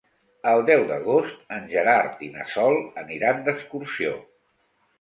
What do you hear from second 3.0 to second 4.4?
aniran d'excursió.